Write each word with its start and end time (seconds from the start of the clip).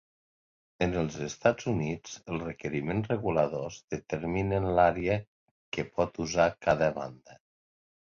En 0.85 0.95
els 1.01 1.17
Estats 1.25 1.67
Units, 1.73 2.15
els 2.31 2.47
requeriments 2.47 3.11
reguladors 3.13 3.79
determinen 3.97 4.69
l'àrea 4.81 5.21
que 5.79 5.89
pot 6.01 6.23
usar 6.29 6.53
cada 6.69 6.93
banda. 7.01 7.43